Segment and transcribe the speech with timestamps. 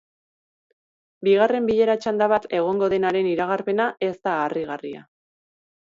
[1.27, 5.07] Bigarren bilera txanda bat egongo denaren iragarpena ez da harrigarria.